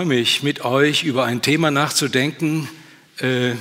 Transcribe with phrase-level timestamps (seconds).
[0.00, 2.70] Freue mich, mit euch über ein Thema nachzudenken.
[3.18, 3.52] Äh,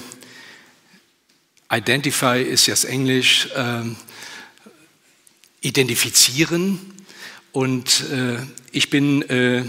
[1.69, 3.49] Identify ist jetzt Englisch.
[3.53, 3.81] Äh,
[5.59, 6.79] identifizieren.
[7.51, 8.37] Und äh,
[8.71, 9.65] ich bin, äh,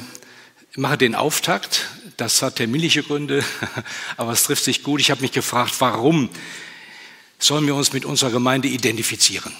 [0.77, 1.89] mache den Auftakt.
[2.17, 3.45] Das hat terminliche Gründe,
[4.17, 5.01] aber es trifft sich gut.
[5.01, 6.29] Ich habe mich gefragt, warum
[7.41, 9.53] sollen wir uns mit unserer Gemeinde identifizieren?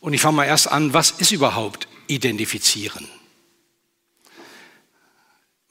[0.00, 3.06] Und ich fange mal erst an, was ist überhaupt identifizieren?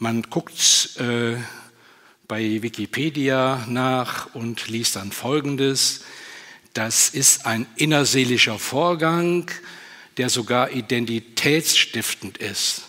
[0.03, 1.35] Man guckt äh,
[2.27, 6.03] bei Wikipedia nach und liest dann Folgendes.
[6.73, 9.52] Das ist ein innerseelischer Vorgang,
[10.17, 12.81] der sogar identitätsstiftend ist.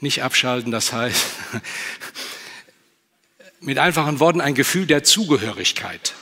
[0.00, 1.24] Nicht abschalten, das heißt
[3.60, 6.12] mit einfachen Worten ein Gefühl der Zugehörigkeit.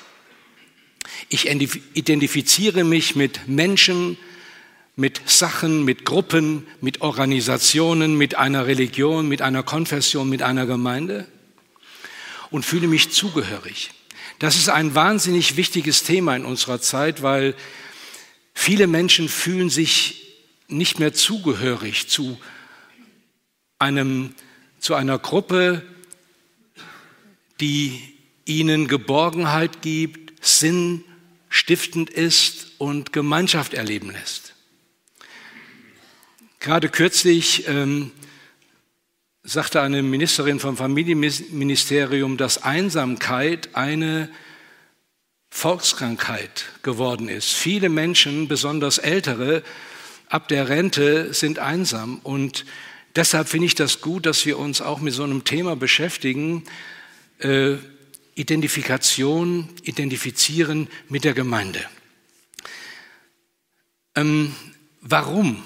[1.30, 4.16] Ich identifiziere mich mit Menschen,
[4.98, 11.28] mit Sachen, mit Gruppen, mit Organisationen, mit einer Religion, mit einer Konfession, mit einer Gemeinde
[12.50, 13.92] und fühle mich zugehörig.
[14.40, 17.54] Das ist ein wahnsinnig wichtiges Thema in unserer Zeit, weil
[18.54, 22.36] viele Menschen fühlen sich nicht mehr zugehörig zu
[23.78, 24.34] einem,
[24.80, 25.82] zu einer Gruppe,
[27.60, 28.02] die
[28.46, 31.04] ihnen Geborgenheit gibt, Sinn
[31.50, 34.56] stiftend ist und Gemeinschaft erleben lässt.
[36.60, 38.10] Gerade kürzlich ähm,
[39.44, 44.28] sagte eine Ministerin vom Familienministerium, dass Einsamkeit eine
[45.50, 47.52] Volkskrankheit geworden ist.
[47.52, 49.62] Viele Menschen, besonders ältere,
[50.28, 52.18] ab der Rente sind einsam.
[52.24, 52.66] Und
[53.14, 56.64] deshalb finde ich das gut, dass wir uns auch mit so einem Thema beschäftigen.
[57.38, 57.76] Äh,
[58.34, 61.84] Identifikation, identifizieren mit der Gemeinde.
[64.16, 64.54] Ähm,
[65.00, 65.62] warum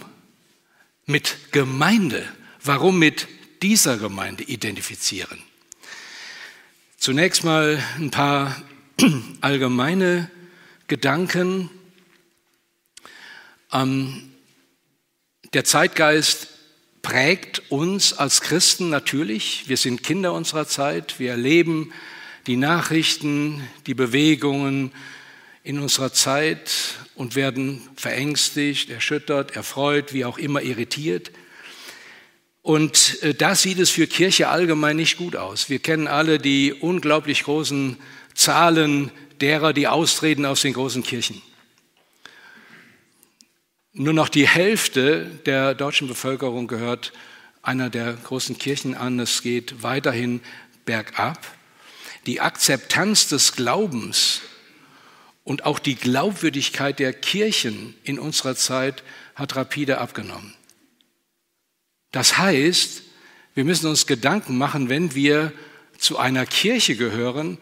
[1.07, 2.27] mit Gemeinde.
[2.63, 3.29] Warum mit
[3.63, 5.43] dieser Gemeinde identifizieren?
[6.97, 8.63] Zunächst mal ein paar
[9.41, 10.31] allgemeine
[10.87, 11.71] Gedanken.
[13.73, 14.33] Ähm,
[15.53, 16.49] der Zeitgeist
[17.03, 19.65] prägt uns als Christen natürlich.
[19.67, 21.19] Wir sind Kinder unserer Zeit.
[21.19, 21.93] Wir erleben
[22.47, 24.93] die Nachrichten, die Bewegungen
[25.65, 26.71] in unserer Zeit
[27.23, 31.31] und werden verängstigt, erschüttert, erfreut, wie auch immer irritiert.
[32.63, 35.71] Und äh, da sieht es für Kirche allgemein nicht gut aus.
[35.71, 37.97] Wir kennen alle die unglaublich großen
[38.35, 41.41] Zahlen derer, die austreten aus den großen Kirchen.
[43.93, 47.13] Nur noch die Hälfte der deutschen Bevölkerung gehört
[47.63, 49.21] einer der großen Kirchen an.
[49.21, 50.41] Es geht weiterhin
[50.85, 51.39] bergab.
[52.27, 54.43] Die Akzeptanz des Glaubens
[55.45, 59.03] und auch die Glaubwürdigkeit der Kirchen in unserer Zeit
[59.35, 60.55] hat rapide abgenommen.
[62.13, 63.03] Das heißt,
[63.55, 65.53] wir müssen uns Gedanken machen, wenn wir
[65.99, 67.59] zu einer Kirche gehören,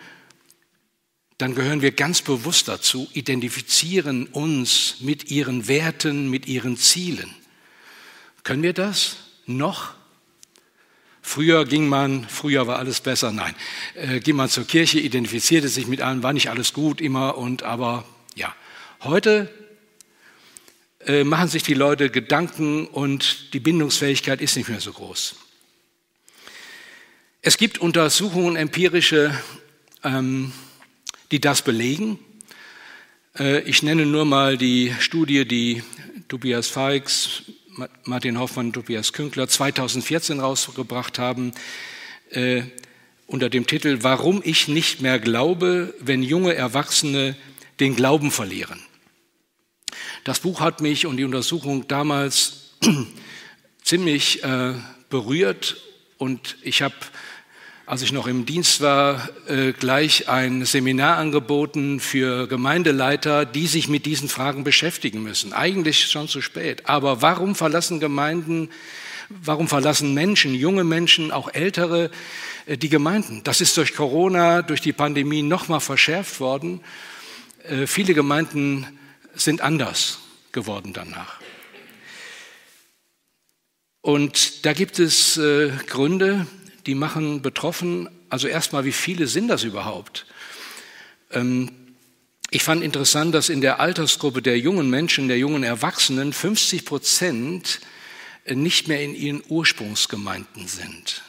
[1.39, 7.35] dann gehören wir ganz bewusst dazu, identifizieren uns mit ihren Werten, mit ihren Zielen.
[8.43, 9.17] Können wir das
[9.47, 9.95] noch?
[11.23, 13.55] Früher ging man, früher war alles besser, nein,
[13.95, 17.63] äh, ging man zur Kirche, identifizierte sich mit allen, war nicht alles gut immer und
[17.63, 18.05] aber
[18.35, 18.55] ja.
[19.03, 19.53] Heute
[21.07, 25.37] äh, machen sich die Leute Gedanken und die Bindungsfähigkeit ist nicht mehr so groß.
[27.43, 29.35] Es gibt Untersuchungen, empirische,
[30.05, 30.53] ähm,
[31.31, 32.19] die das belegen.
[33.39, 35.83] Äh, ich nenne nur mal die Studie, die
[36.29, 37.45] Tobias Feix
[38.05, 41.53] Martin Hoffmann und Tobias Künkler 2014 rausgebracht haben,
[42.31, 42.63] äh,
[43.27, 47.37] unter dem Titel Warum ich nicht mehr glaube, wenn junge Erwachsene
[47.79, 48.81] den Glauben verlieren.
[50.25, 52.75] Das Buch hat mich und die Untersuchung damals
[53.85, 54.75] ziemlich äh,
[55.09, 55.77] berührt
[56.19, 56.95] und ich habe
[57.91, 63.89] als ich noch im Dienst war, äh, gleich ein Seminar angeboten für Gemeindeleiter, die sich
[63.89, 65.53] mit diesen Fragen beschäftigen müssen.
[65.53, 66.89] Eigentlich schon zu spät.
[66.89, 68.71] Aber warum verlassen Gemeinden,
[69.29, 72.13] warum verlassen Menschen, junge Menschen, auch ältere,
[72.67, 73.43] äh, die Gemeinden?
[73.43, 76.83] Das ist durch Corona, durch die Pandemie nochmal verschärft worden.
[77.65, 78.87] Äh, viele Gemeinden
[79.35, 80.21] sind anders
[80.53, 81.41] geworden danach.
[84.01, 85.39] Und da gibt es
[85.87, 86.47] Gründe,
[86.87, 88.09] die machen betroffen.
[88.29, 90.27] Also erstmal, wie viele sind das überhaupt?
[91.31, 91.71] Ähm,
[92.51, 97.81] ich fand interessant, dass in der Altersgruppe der jungen Menschen, der jungen Erwachsenen 50 Prozent
[98.47, 101.23] nicht mehr in ihren Ursprungsgemeinden sind.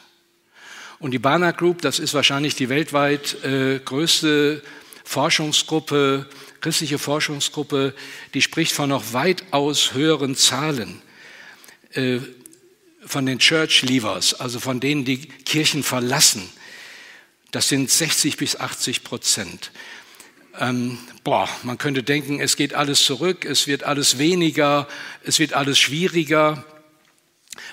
[0.98, 4.64] Und die Barna Group, das ist wahrscheinlich die weltweit äh, größte
[5.04, 6.28] Forschungsgruppe,
[6.62, 7.94] christliche Forschungsgruppe,
[8.34, 11.02] die spricht von noch weitaus höheren Zahlen
[11.94, 12.20] äh,
[13.12, 16.50] von den Church Leavers, also von denen, die Kirchen verlassen.
[17.52, 19.72] Das sind 60 bis 80 Prozent.
[20.58, 24.88] Ähm, boah, man könnte denken, es geht alles zurück, es wird alles weniger,
[25.26, 26.66] es wird alles schwieriger.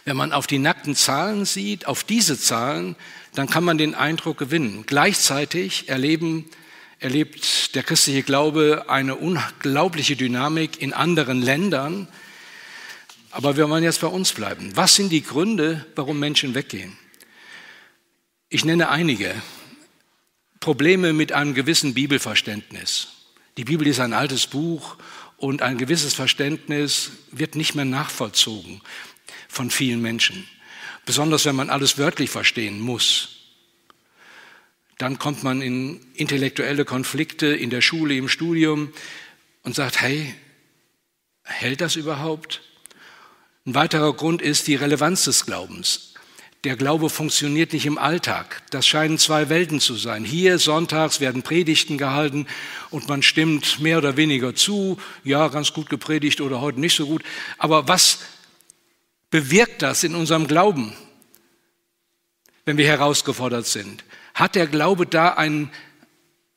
[0.04, 2.96] Wenn man auf die nackten Zahlen sieht, auf diese Zahlen,
[3.34, 4.84] dann kann man den Eindruck gewinnen.
[4.86, 6.46] Gleichzeitig erleben,
[6.98, 12.08] erlebt der christliche Glaube eine unglaubliche Dynamik in anderen Ländern.
[13.30, 14.74] Aber wir wollen jetzt bei uns bleiben.
[14.74, 16.96] Was sind die Gründe, warum Menschen weggehen?
[18.48, 19.34] Ich nenne einige.
[20.60, 23.08] Probleme mit einem gewissen Bibelverständnis.
[23.56, 24.96] Die Bibel ist ein altes Buch
[25.36, 28.80] und ein gewisses Verständnis wird nicht mehr nachvollzogen
[29.48, 30.48] von vielen Menschen.
[31.06, 33.36] Besonders wenn man alles wörtlich verstehen muss.
[34.98, 38.92] Dann kommt man in intellektuelle Konflikte in der Schule, im Studium
[39.62, 40.34] und sagt, hey,
[41.44, 42.62] hält das überhaupt?
[43.68, 46.14] Ein weiterer Grund ist die Relevanz des Glaubens.
[46.64, 48.62] Der Glaube funktioniert nicht im Alltag.
[48.70, 50.24] Das scheinen zwei Welten zu sein.
[50.24, 52.46] Hier sonntags werden Predigten gehalten
[52.88, 54.96] und man stimmt mehr oder weniger zu.
[55.22, 57.22] Ja, ganz gut gepredigt oder heute nicht so gut.
[57.58, 58.20] Aber was
[59.28, 60.94] bewirkt das in unserem Glauben,
[62.64, 64.02] wenn wir herausgefordert sind?
[64.32, 65.70] Hat der Glaube da einen,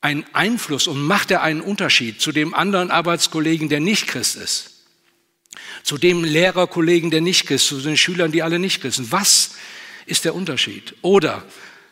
[0.00, 4.72] einen Einfluss und macht er einen Unterschied zu dem anderen Arbeitskollegen, der nicht Christ ist?
[5.82, 9.12] Zu dem Lehrerkollegen, der nicht Christ, zu den Schülern, die alle nicht Christ sind?
[9.12, 9.52] Was
[10.06, 10.94] ist der Unterschied.
[11.02, 11.44] Oder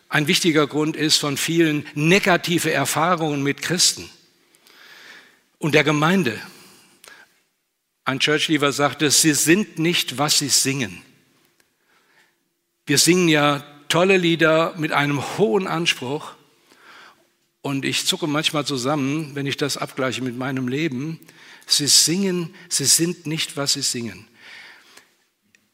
[0.09, 4.09] ein wichtiger Grund ist von vielen negative Erfahrungen mit Christen
[5.59, 6.41] und der Gemeinde.
[8.05, 11.03] Ein Churchleaver sagte, sie sind nicht, was sie singen.
[12.87, 16.33] Wir singen ja tolle Lieder mit einem hohen Anspruch
[17.63, 21.21] und ich zucke manchmal zusammen, wenn ich das abgleiche mit meinem Leben.
[21.67, 24.27] Sie singen, sie sind nicht, was sie singen.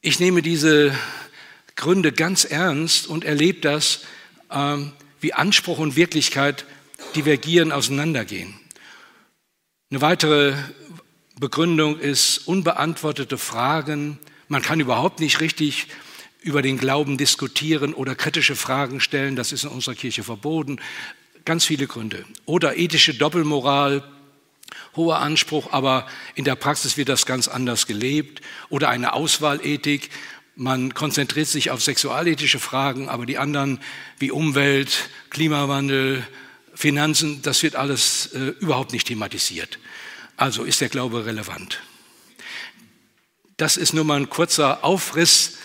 [0.01, 0.97] Ich nehme diese
[1.77, 4.05] Gründe ganz ernst und erlebt das,
[4.51, 6.65] ähm, wie Anspruch und Wirklichkeit
[7.15, 8.55] divergieren, auseinandergehen.
[9.91, 10.55] Eine weitere
[11.39, 14.19] Begründung ist unbeantwortete Fragen.
[14.49, 15.87] Man kann überhaupt nicht richtig
[16.41, 19.37] über den Glauben diskutieren oder kritische Fragen stellen.
[19.37, 20.81] Das ist in unserer Kirche verboten.
[21.47, 22.25] Ganz viele Gründe.
[22.45, 24.03] Oder ethische Doppelmoral,
[24.97, 28.43] hoher Anspruch, aber in der Praxis wird das ganz anders gelebt.
[28.69, 30.11] Oder eine Auswahlethik.
[30.57, 33.79] Man konzentriert sich auf sexualethische Fragen, aber die anderen
[34.19, 36.27] wie Umwelt, Klimawandel,
[36.75, 39.79] Finanzen, das wird alles äh, überhaupt nicht thematisiert.
[40.37, 41.81] Also ist der Glaube relevant.
[43.57, 45.59] Das ist nur mal ein kurzer Aufriss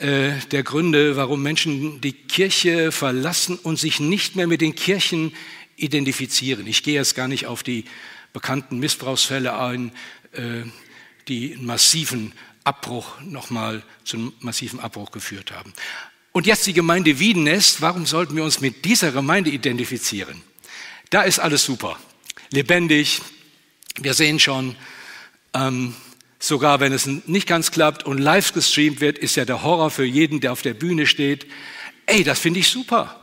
[0.00, 5.32] der Gründe, warum Menschen die Kirche verlassen und sich nicht mehr mit den Kirchen
[5.76, 6.66] identifizieren.
[6.66, 7.84] Ich gehe jetzt gar nicht auf die
[8.32, 9.92] bekannten Missbrauchsfälle ein,
[10.32, 10.62] äh,
[11.28, 12.32] die einen massiven
[12.64, 15.72] Abbruch nochmal zum massiven Abbruch geführt haben.
[16.32, 17.80] Und jetzt die Gemeinde Wiedenest.
[17.80, 20.42] Warum sollten wir uns mit dieser Gemeinde identifizieren?
[21.10, 21.96] Da ist alles super,
[22.50, 23.20] lebendig.
[24.00, 24.74] Wir sehen schon,
[25.54, 25.94] ähm,
[26.46, 30.04] sogar wenn es nicht ganz klappt und live gestreamt wird, ist ja der Horror für
[30.04, 31.46] jeden, der auf der Bühne steht.
[32.06, 33.20] Ey, das finde ich super.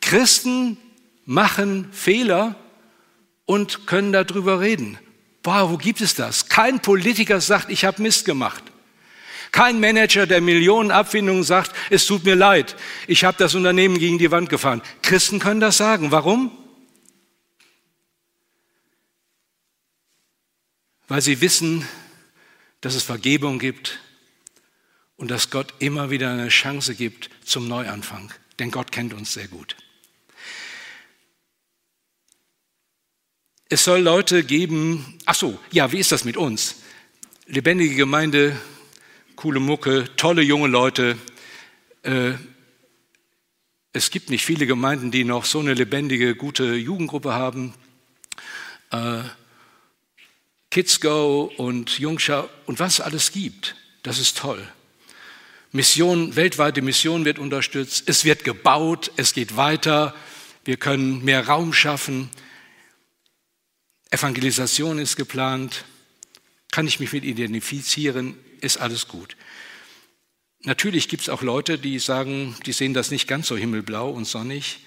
[0.00, 0.76] Christen
[1.24, 2.56] machen Fehler
[3.46, 4.98] und können darüber reden.
[5.42, 6.48] Boah, wo gibt es das?
[6.48, 8.62] Kein Politiker sagt, ich habe Mist gemacht.
[9.50, 12.74] Kein Manager der Millionen Abfindungen sagt, es tut mir leid,
[13.06, 14.82] ich habe das Unternehmen gegen die Wand gefahren.
[15.02, 16.10] Christen können das sagen.
[16.10, 16.50] Warum?
[21.08, 21.86] Weil sie wissen,
[22.82, 24.00] dass es Vergebung gibt
[25.16, 28.32] und dass Gott immer wieder eine Chance gibt zum Neuanfang.
[28.58, 29.76] Denn Gott kennt uns sehr gut.
[33.68, 36.82] Es soll Leute geben, ach so, ja, wie ist das mit uns?
[37.46, 38.60] Lebendige Gemeinde,
[39.36, 41.16] coole Mucke, tolle junge Leute.
[42.02, 42.32] Äh,
[43.92, 47.74] es gibt nicht viele Gemeinden, die noch so eine lebendige, gute Jugendgruppe haben.
[48.90, 49.22] Äh,
[50.72, 53.76] Kids Go und Jungschau und was es alles gibt.
[54.02, 54.66] Das ist toll.
[55.70, 58.04] Mission, weltweite Mission wird unterstützt.
[58.06, 59.12] Es wird gebaut.
[59.16, 60.14] Es geht weiter.
[60.64, 62.30] Wir können mehr Raum schaffen.
[64.10, 65.84] Evangelisation ist geplant,
[66.70, 69.36] kann ich mich mit identifizieren, ist alles gut.
[70.62, 74.24] Natürlich gibt es auch Leute, die sagen, die sehen das nicht ganz so himmelblau und
[74.24, 74.80] sonnig.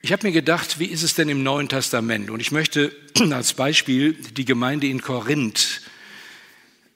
[0.00, 2.30] Ich habe mir gedacht, wie ist es denn im Neuen Testament?
[2.30, 2.94] Und ich möchte
[3.32, 5.80] als Beispiel die Gemeinde in Korinth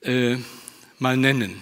[0.03, 0.37] äh,
[1.01, 1.61] mal nennen,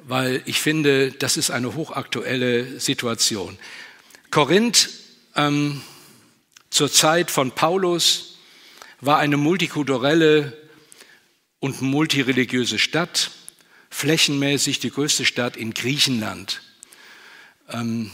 [0.00, 3.56] weil ich finde, das ist eine hochaktuelle Situation.
[4.32, 4.90] Korinth
[5.36, 5.82] ähm,
[6.70, 8.38] zur Zeit von Paulus
[9.00, 10.52] war eine multikulturelle
[11.60, 13.30] und multireligiöse Stadt,
[13.90, 16.60] flächenmäßig die größte Stadt in Griechenland.
[17.68, 18.10] Ähm,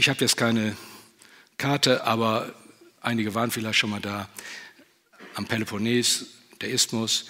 [0.00, 0.78] ich habe jetzt keine
[1.58, 2.54] Karte, aber
[3.02, 4.30] einige waren vielleicht schon mal da,
[5.34, 6.24] am Peloponnes,
[6.62, 7.26] der Isthmus.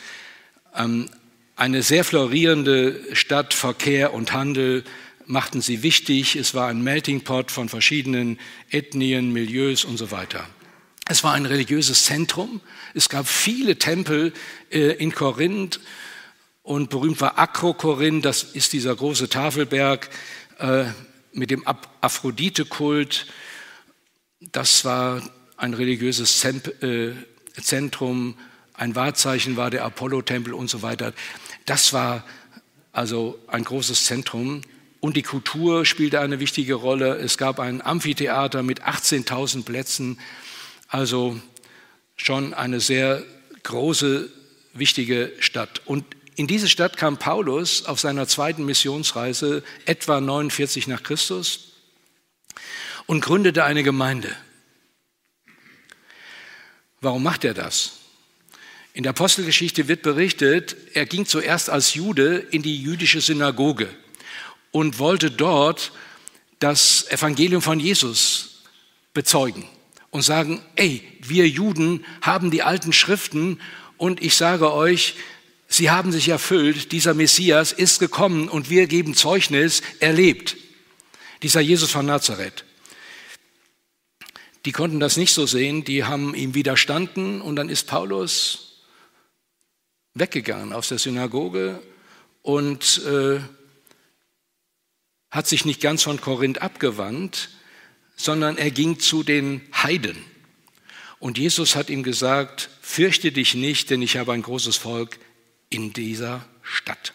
[0.76, 1.10] Ähm,
[1.56, 4.84] eine sehr florierende Stadt, Verkehr und Handel
[5.26, 6.36] machten sie wichtig.
[6.36, 8.38] Es war ein Melting Pot von verschiedenen
[8.70, 10.46] Ethnien, Milieus und so weiter.
[11.08, 12.60] Es war ein religiöses Zentrum.
[12.94, 14.32] Es gab viele Tempel
[14.70, 15.80] äh, in Korinth
[16.62, 20.08] und berühmt war Akrokorinth, das ist dieser große Tafelberg
[20.58, 20.84] äh,
[21.32, 21.64] mit dem
[22.00, 23.26] Aphrodite-Kult.
[24.40, 25.22] Das war
[25.56, 27.12] ein religiöses äh,
[27.60, 28.36] Zentrum,
[28.80, 31.12] ein Wahrzeichen war der Apollo-Tempel und so weiter.
[31.66, 32.24] Das war
[32.92, 34.62] also ein großes Zentrum.
[35.00, 37.16] Und die Kultur spielte eine wichtige Rolle.
[37.16, 40.18] Es gab ein Amphitheater mit 18.000 Plätzen.
[40.88, 41.38] Also
[42.16, 43.22] schon eine sehr
[43.64, 44.30] große,
[44.72, 45.82] wichtige Stadt.
[45.84, 46.04] Und
[46.36, 51.72] in diese Stadt kam Paulus auf seiner zweiten Missionsreise, etwa 49 nach Christus,
[53.06, 54.34] und gründete eine Gemeinde.
[57.00, 57.92] Warum macht er das?
[58.92, 63.88] In der Apostelgeschichte wird berichtet, er ging zuerst als Jude in die jüdische Synagoge
[64.70, 65.92] und wollte dort
[66.58, 68.62] das Evangelium von Jesus
[69.14, 69.64] bezeugen
[70.10, 73.60] und sagen, ey, wir Juden haben die alten Schriften
[73.96, 75.14] und ich sage euch,
[75.70, 80.58] sie haben sich erfüllt, dieser Messias ist gekommen und wir geben Zeugnis, er lebt.
[81.42, 82.66] Dieser Jesus von Nazareth.
[84.66, 88.82] Die konnten das nicht so sehen, die haben ihm widerstanden und dann ist Paulus
[90.12, 91.80] weggegangen aus der Synagoge
[92.42, 93.40] und äh,
[95.30, 97.48] hat sich nicht ganz von Korinth abgewandt,
[98.16, 100.16] sondern er ging zu den Heiden.
[101.20, 105.18] Und Jesus hat ihm gesagt, fürchte dich nicht, denn ich habe ein großes Volk
[105.70, 107.14] in dieser Stadt.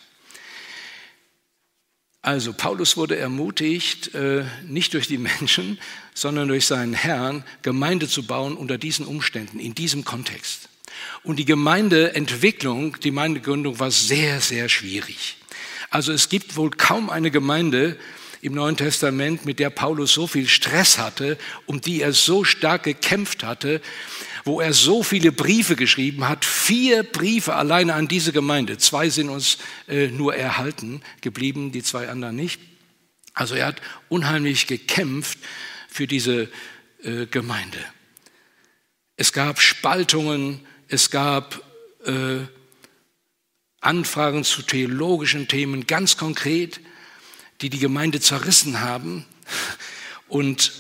[2.22, 5.78] Also Paulus wurde ermutigt, äh, nicht durch die Menschen,
[6.16, 10.70] sondern durch seinen Herrn Gemeinde zu bauen unter diesen Umständen, in diesem Kontext.
[11.22, 15.38] Und die Gemeindeentwicklung, die Gemeindegründung war sehr, sehr schwierig.
[15.92, 17.98] Also es gibt wohl kaum eine Gemeinde,
[18.42, 22.84] im Neuen Testament, mit der Paulus so viel Stress hatte, um die er so stark
[22.84, 23.82] gekämpft hatte,
[24.46, 28.78] wo er so viele Briefe geschrieben hat, vier Briefe alleine an diese Gemeinde.
[28.78, 32.62] Zwei sind uns äh, nur erhalten geblieben, die zwei anderen nicht.
[33.34, 35.40] Also er hat unheimlich gekämpft
[35.90, 36.50] für diese
[37.04, 37.80] äh, Gemeinde.
[39.18, 41.62] Es gab Spaltungen, es gab
[42.06, 42.42] äh,
[43.82, 46.80] Anfragen zu theologischen Themen, ganz konkret
[47.62, 49.26] die die Gemeinde zerrissen haben.
[50.28, 50.74] Und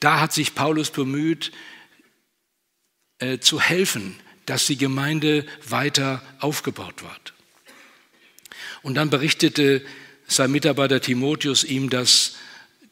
[0.00, 1.52] da hat sich Paulus bemüht,
[3.18, 7.34] äh, zu helfen, dass die Gemeinde weiter aufgebaut wird.
[8.82, 9.84] Und dann berichtete
[10.28, 12.36] sein Mitarbeiter Timotheus ihm, dass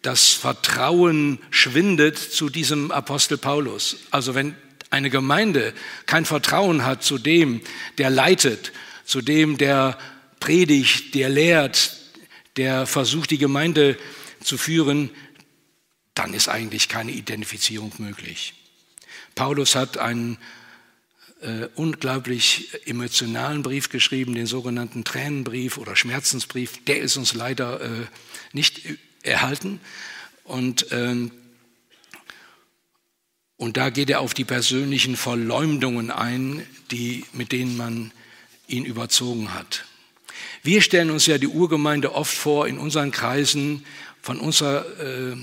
[0.02, 3.96] das Vertrauen schwindet zu diesem Apostel Paulus.
[4.10, 4.54] Also wenn
[4.90, 5.72] eine Gemeinde
[6.06, 7.60] kein Vertrauen hat zu dem,
[7.98, 8.72] der leitet,
[9.04, 9.98] zu dem, der
[10.40, 11.96] predigt, der lehrt,
[12.56, 13.96] der versucht, die Gemeinde
[14.42, 15.10] zu führen,
[16.14, 18.54] dann ist eigentlich keine Identifizierung möglich.
[19.34, 20.38] Paulus hat einen
[21.40, 26.84] äh, unglaublich emotionalen Brief geschrieben, den sogenannten Tränenbrief oder Schmerzensbrief.
[26.84, 28.06] Der ist uns leider äh,
[28.52, 28.82] nicht
[29.22, 29.80] erhalten.
[30.44, 31.32] Und, ähm,
[33.56, 38.12] und da geht er auf die persönlichen Verleumdungen ein, die, mit denen man
[38.66, 39.84] ihn überzogen hat.
[40.62, 43.84] Wir stellen uns ja die Urgemeinde oft vor in unseren Kreisen,
[44.22, 45.36] von unserer äh,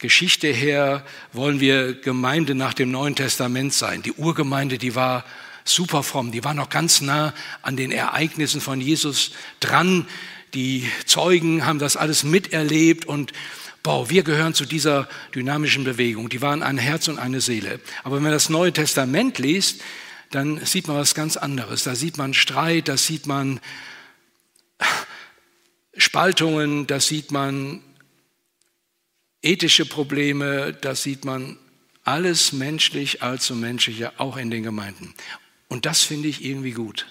[0.00, 1.04] Geschichte her
[1.34, 4.00] wollen wir Gemeinde nach dem Neuen Testament sein.
[4.00, 5.26] Die Urgemeinde, die war
[5.64, 10.06] super fromm, die war noch ganz nah an den Ereignissen von Jesus dran.
[10.54, 13.34] Die Zeugen haben das alles miterlebt und
[13.82, 16.30] boah, wir gehören zu dieser dynamischen Bewegung.
[16.30, 17.78] Die waren ein Herz und eine Seele.
[18.02, 19.82] Aber wenn man das Neue Testament liest,
[20.30, 21.84] dann sieht man was ganz anderes.
[21.84, 23.60] Da sieht man Streit, da sieht man
[25.94, 27.82] Spaltungen, da sieht man
[29.42, 31.58] ethische Probleme, da sieht man
[32.04, 35.14] alles menschlich, allzu menschliche, auch in den Gemeinden.
[35.68, 37.06] Und das finde ich irgendwie gut.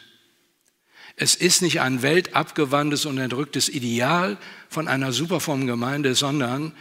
[1.15, 4.37] Es ist nicht ein weltabgewandtes und entrücktes Ideal
[4.69, 6.73] von einer superformen Gemeinde, sondern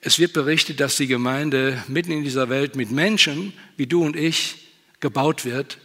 [0.00, 4.16] es wird berichtet, dass die Gemeinde mitten in dieser Welt mit Menschen wie du und
[4.16, 4.68] ich
[5.00, 5.78] gebaut wird.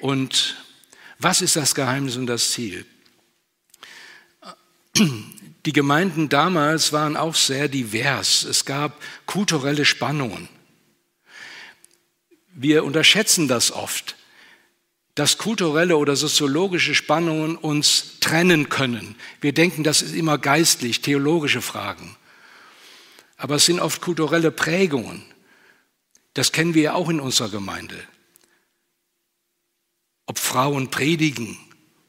[0.00, 0.56] Und
[1.18, 2.84] was ist das Geheimnis und das Ziel?
[5.66, 8.44] Die Gemeinden damals waren auch sehr divers.
[8.44, 10.48] Es gab kulturelle Spannungen.
[12.54, 14.16] Wir unterschätzen das oft
[15.18, 19.16] dass kulturelle oder soziologische Spannungen uns trennen können.
[19.40, 22.16] Wir denken, das ist immer geistlich, theologische Fragen.
[23.36, 25.24] Aber es sind oft kulturelle Prägungen.
[26.34, 27.96] Das kennen wir ja auch in unserer Gemeinde.
[30.26, 31.58] Ob Frauen predigen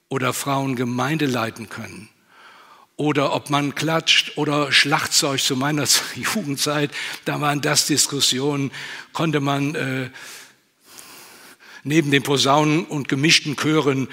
[0.09, 2.09] oder Frauen Gemeinde leiten können.
[2.99, 6.91] Oder ob man klatscht oder Schlagzeug zu meiner Jugendzeit,
[7.23, 8.71] da waren das Diskussionen,
[9.13, 10.09] konnte man äh,
[11.85, 14.09] neben den Posaunen und gemischten Chören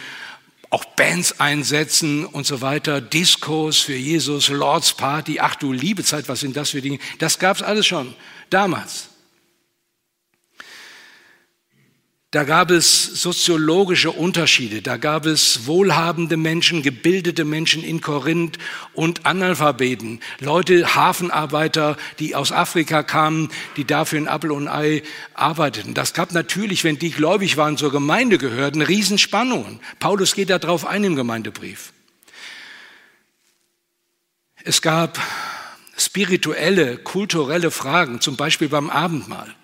[0.70, 6.28] auch Bands einsetzen und so weiter, Diskos für Jesus, Lords Party, ach du liebe Zeit,
[6.28, 7.00] was sind das für Dinge?
[7.18, 8.14] Das gab es alles schon
[8.50, 9.08] damals.
[12.36, 18.58] Da gab es soziologische Unterschiede, da gab es wohlhabende Menschen, gebildete Menschen in Korinth
[18.92, 25.02] und Analphabeten, Leute, Hafenarbeiter, die aus Afrika kamen, die dafür in Appel und Ei
[25.32, 25.94] arbeiteten.
[25.94, 29.80] Das gab natürlich, wenn die gläubig waren, zur Gemeinde gehörten, Riesenspannungen.
[29.98, 31.94] Paulus geht darauf ein im Gemeindebrief.
[34.62, 35.18] Es gab
[35.96, 39.54] spirituelle, kulturelle Fragen, zum Beispiel beim Abendmahl.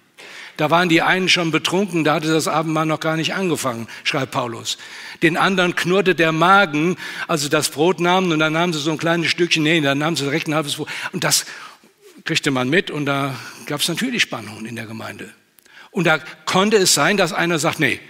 [0.57, 4.33] Da waren die einen schon betrunken, da hatte das Abendmahl noch gar nicht angefangen, schreibt
[4.33, 4.79] Paulus.
[5.23, 8.99] Den anderen knurrte der Magen, also das Brot nahmen und dann nahmen sie so ein
[8.99, 10.89] kleines Stückchen, nee, dann nahmen sie direkt ein halbes Brot.
[11.13, 11.47] Und das
[12.25, 13.35] kriegte man mit und da
[13.67, 15.33] gab es natürlich Spannungen in der Gemeinde.
[15.91, 18.01] Und da konnte es sein, dass einer sagt, nee,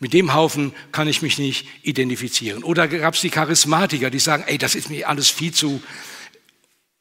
[0.00, 2.62] mit dem Haufen kann ich mich nicht identifizieren.
[2.62, 5.82] Oder gab es die Charismatiker, die sagen, ey, das ist mir alles viel zu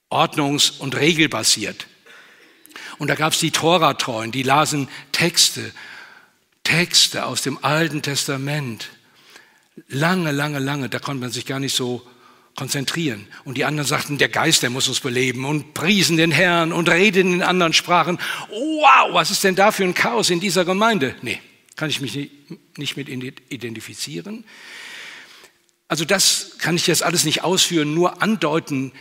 [0.09, 1.88] ordnungs- und regelbasiert.
[2.97, 5.71] Und da gab es die Toratreuen, die lasen Texte,
[6.63, 8.89] Texte aus dem Alten Testament.
[9.88, 12.06] Lange, lange, lange, da konnte man sich gar nicht so
[12.56, 13.27] konzentrieren.
[13.43, 16.89] Und die anderen sagten, der Geist, der muss uns beleben und priesen den Herrn und
[16.89, 18.19] reden in anderen Sprachen.
[18.49, 21.15] Wow, was ist denn da für ein Chaos in dieser Gemeinde?
[21.21, 21.39] Nee,
[21.75, 22.29] kann ich mich
[22.77, 24.45] nicht mit identifizieren.
[25.88, 28.91] Also das kann ich jetzt alles nicht ausführen, nur andeuten,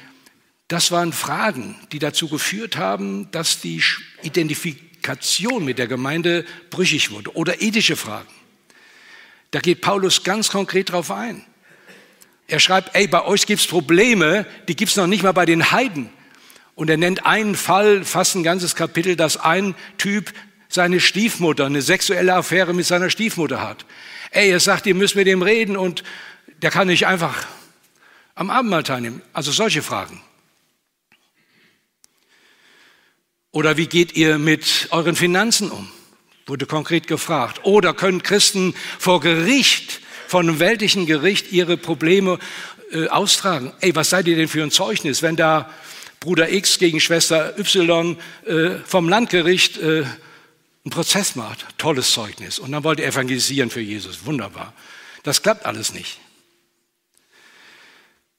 [0.72, 3.82] das waren Fragen, die dazu geführt haben, dass die
[4.22, 8.32] Identifikation mit der Gemeinde brüchig wurde oder ethische Fragen.
[9.50, 11.44] Da geht Paulus ganz konkret drauf ein.
[12.48, 16.08] Er schreibt, ey, bei euch gibt's Probleme, die gibt's noch nicht mal bei den Heiden.
[16.74, 20.32] Und er nennt einen Fall, fast ein ganzes Kapitel, dass ein Typ
[20.70, 23.84] seine Stiefmutter, eine sexuelle Affäre mit seiner Stiefmutter hat.
[24.30, 26.02] Ey, er sagt, ihr müsst mit dem reden und
[26.62, 27.46] der kann nicht einfach
[28.34, 29.20] am Abendmahl teilnehmen.
[29.34, 30.22] Also solche Fragen.
[33.52, 35.88] Oder wie geht ihr mit euren Finanzen um?
[36.46, 37.60] Wurde konkret gefragt.
[37.64, 42.38] Oder können Christen vor Gericht, vor einem weltlichen Gericht ihre Probleme
[42.92, 43.72] äh, austragen?
[43.80, 45.70] Ey, was seid ihr denn für ein Zeugnis, wenn da
[46.18, 51.66] Bruder X gegen Schwester Y äh, vom Landgericht äh, einen Prozess macht?
[51.76, 52.58] Tolles Zeugnis.
[52.58, 54.24] Und dann wollt ihr evangelisieren für Jesus.
[54.24, 54.72] Wunderbar.
[55.24, 56.18] Das klappt alles nicht.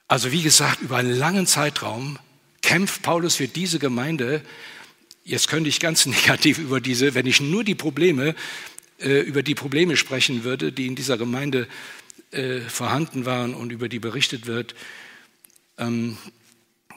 [0.08, 2.18] Also wie gesagt, über einen langen Zeitraum
[2.64, 4.42] kämpft Paulus für diese Gemeinde
[5.26, 8.36] Jetzt könnte ich ganz negativ über diese, wenn ich nur die Probleme,
[9.00, 11.68] äh, über die Probleme sprechen würde, die in dieser Gemeinde
[12.32, 14.76] äh, vorhanden waren und über die berichtet wird,
[15.78, 16.18] ähm,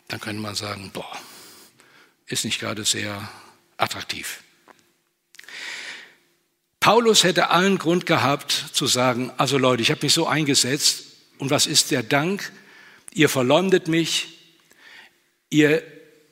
[0.08, 1.10] dann könnte man sagen, boah,
[2.26, 3.28] ist nicht gerade sehr
[3.76, 4.42] attraktiv.
[6.80, 11.04] Paulus hätte allen Grund gehabt zu sagen, also Leute, ich habe mich so eingesetzt
[11.38, 12.52] und was ist der Dank?
[13.12, 14.38] Ihr verleumdet mich,
[15.50, 15.82] ihr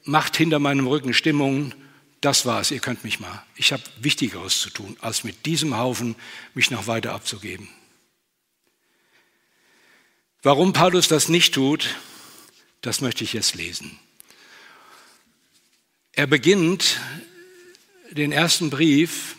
[0.05, 1.75] macht hinter meinem Rücken Stimmungen
[2.25, 3.45] das war's, ihr könnt mich mal.
[3.55, 6.17] Ich habe Wichtigeres zu tun, als mit diesem Haufen
[6.55, 7.69] mich noch weiter abzugeben.
[10.43, 11.97] Warum Paulus das nicht tut,
[12.81, 13.99] das möchte ich jetzt lesen.
[16.13, 16.99] Er beginnt
[18.11, 19.37] den ersten Brief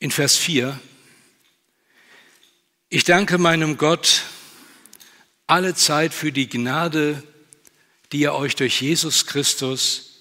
[0.00, 0.80] in Vers 4.
[2.88, 4.22] Ich danke meinem Gott
[5.46, 7.22] alle Zeit für die Gnade,
[8.12, 10.13] die er euch durch Jesus Christus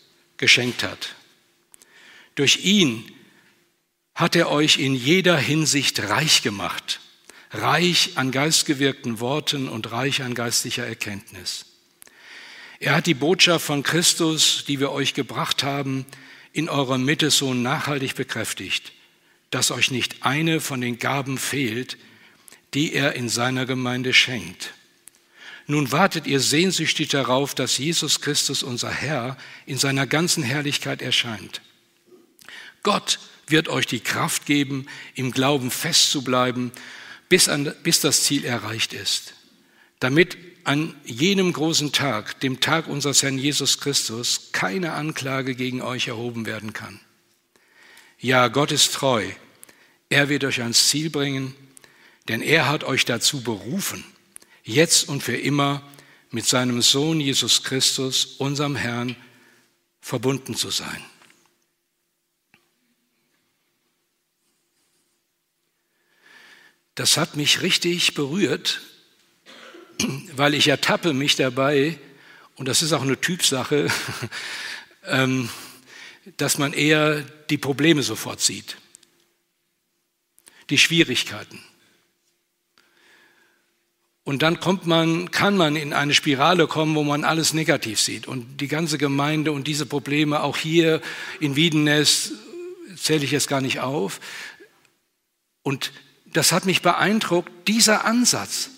[0.44, 1.16] geschenkt hat.
[2.36, 3.10] Durch ihn
[4.14, 7.00] hat er euch in jeder Hinsicht reich gemacht,
[7.52, 11.66] reich an geistgewirkten Worten und reich an geistlicher Erkenntnis.
[12.82, 16.06] Er hat die Botschaft von Christus, die wir euch gebracht haben,
[16.52, 18.92] in eurer Mitte so nachhaltig bekräftigt,
[19.50, 21.98] dass euch nicht eine von den Gaben fehlt,
[22.74, 24.74] die er in seiner Gemeinde schenkt.
[25.66, 31.62] Nun wartet ihr sehnsüchtig darauf, dass Jesus Christus, unser Herr, in seiner ganzen Herrlichkeit erscheint.
[32.84, 36.72] Gott wird euch die Kraft geben, im Glauben festzubleiben,
[37.30, 39.34] bis, an, bis das Ziel erreicht ist,
[40.00, 46.08] damit an jenem großen Tag, dem Tag unseres Herrn Jesus Christus, keine Anklage gegen euch
[46.08, 47.00] erhoben werden kann.
[48.20, 49.28] Ja, Gott ist treu.
[50.10, 51.54] Er wird euch ans Ziel bringen,
[52.30, 54.06] denn er hat euch dazu berufen,
[54.64, 55.82] jetzt und für immer
[56.32, 59.16] mit seinem Sohn Jesus Christus, unserem Herrn,
[60.02, 61.04] verbunden zu sein.
[66.96, 68.82] Das hat mich richtig berührt,
[70.36, 72.00] weil ich ertappe mich dabei,
[72.56, 73.92] und das ist auch eine Typsache,
[75.06, 75.50] ähm,
[76.38, 78.78] dass man eher die Probleme sofort sieht,
[80.70, 81.60] die Schwierigkeiten.
[84.26, 88.26] Und dann kommt man, kann man in eine Spirale kommen, wo man alles negativ sieht.
[88.26, 91.02] Und die ganze Gemeinde und diese Probleme, auch hier
[91.42, 92.32] in Wiedenest,
[92.96, 94.22] zähle ich jetzt gar nicht auf.
[95.62, 95.92] Und
[96.32, 98.70] das hat mich beeindruckt, dieser Ansatz.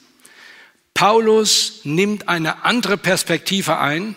[0.96, 4.16] Paulus nimmt eine andere Perspektive ein,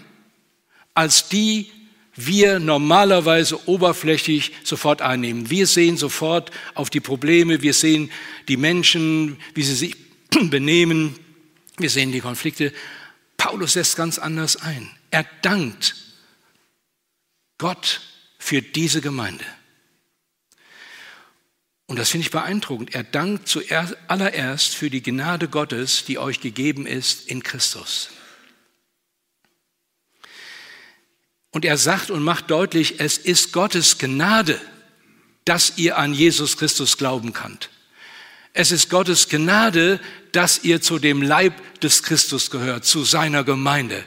[0.94, 1.70] als die
[2.14, 5.50] wir normalerweise oberflächlich sofort einnehmen.
[5.50, 8.10] Wir sehen sofort auf die Probleme, wir sehen
[8.48, 10.07] die Menschen, wie sie sich
[10.50, 11.18] benehmen,
[11.76, 12.72] wir sehen die Konflikte.
[13.36, 14.90] Paulus setzt ganz anders ein.
[15.10, 15.94] Er dankt
[17.58, 18.00] Gott
[18.38, 19.44] für diese Gemeinde.
[21.86, 22.94] Und das finde ich beeindruckend.
[22.94, 28.10] Er dankt zuallererst für die Gnade Gottes, die euch gegeben ist in Christus.
[31.50, 34.60] Und er sagt und macht deutlich, es ist Gottes Gnade,
[35.46, 37.70] dass ihr an Jesus Christus glauben könnt.
[38.52, 40.00] Es ist Gottes Gnade,
[40.32, 44.04] dass ihr zu dem Leib des Christus gehört, zu seiner Gemeinde.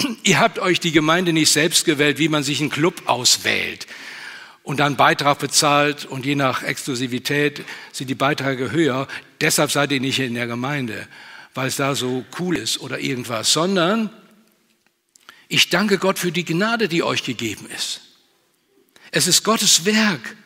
[0.24, 3.86] Ihr habt euch die Gemeinde nicht selbst gewählt, wie man sich einen Club auswählt
[4.62, 9.08] und dann Beitrag bezahlt und je nach Exklusivität sind die Beiträge höher.
[9.40, 11.06] Deshalb seid ihr nicht in der Gemeinde,
[11.54, 14.10] weil es da so cool ist oder irgendwas, sondern
[15.48, 18.00] ich danke Gott für die Gnade, die euch gegeben ist.
[19.10, 20.36] Es ist Gottes Werk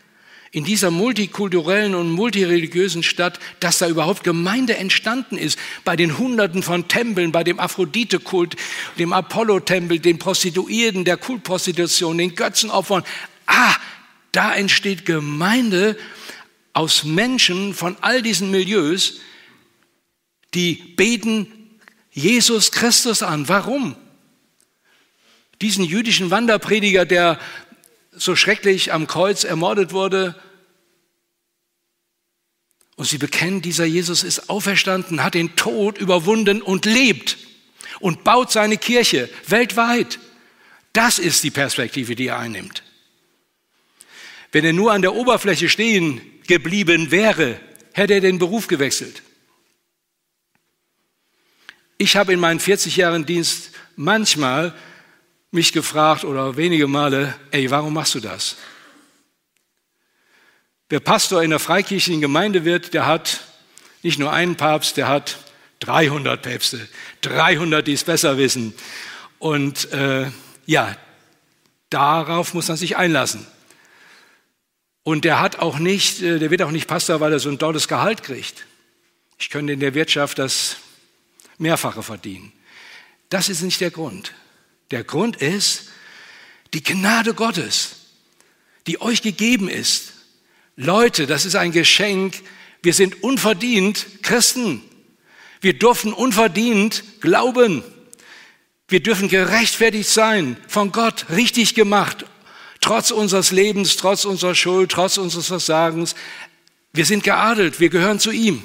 [0.53, 5.59] in dieser multikulturellen und multireligiösen Stadt, dass da überhaupt Gemeinde entstanden ist.
[5.85, 8.57] Bei den Hunderten von Tempeln, bei dem Aphrodite-Kult,
[8.99, 13.05] dem Apollo-Tempel, den Prostituierten, der Kultprostitution, den Götzenopfern.
[13.47, 13.75] Ah,
[14.33, 15.97] da entsteht Gemeinde
[16.73, 19.21] aus Menschen von all diesen Milieus,
[20.55, 21.47] die beten
[22.13, 23.49] Jesus Christus an.
[23.49, 23.97] Warum?
[25.63, 27.39] Diesen jüdischen Wanderprediger, der
[28.17, 30.35] so schrecklich am Kreuz ermordet wurde,
[32.97, 37.37] und sie bekennen, dieser Jesus ist auferstanden, hat den Tod überwunden und lebt
[38.01, 40.19] und baut seine Kirche weltweit.
[40.95, 42.83] Das ist die Perspektive, die er einnimmt.
[44.51, 47.61] Wenn er nur an der Oberfläche stehen geblieben wäre,
[47.93, 49.23] hätte er den Beruf gewechselt.
[51.99, 54.75] Ich habe in meinen 40 Jahren Dienst manchmal
[55.57, 58.57] mich gefragt oder wenige Male, ey, warum machst du das?
[60.89, 63.41] Wer Pastor in der freikirchlichen Gemeinde wird, der hat
[64.03, 65.39] nicht nur einen Papst, der hat
[65.81, 66.89] 300 Päpste,
[67.23, 68.73] 300, die es besser wissen.
[69.41, 70.31] Und äh,
[70.67, 70.97] ja,
[71.91, 73.45] darauf muss man sich einlassen.
[75.03, 77.59] Und der hat auch nicht, äh, der wird auch nicht Pastor, weil er so ein
[77.59, 78.67] tolles Gehalt kriegt.
[79.39, 80.77] Ich könnte in der Wirtschaft das
[81.59, 82.53] Mehrfache verdienen.
[83.29, 84.33] Das ist nicht der Grund.
[84.91, 85.89] Der Grund ist
[86.75, 87.97] die Gnade Gottes,
[88.87, 90.13] die euch gegeben ist.
[90.77, 92.43] Leute, das ist ein Geschenk.
[92.83, 94.83] Wir sind unverdient Christen.
[95.61, 97.83] Wir dürfen unverdient glauben.
[98.89, 102.25] Wir dürfen gerechtfertigt sein, von Gott richtig gemacht,
[102.81, 106.15] trotz unseres Lebens, trotz unserer Schuld, trotz unseres Versagens.
[106.93, 108.63] Wir sind geadelt, wir gehören zu ihm.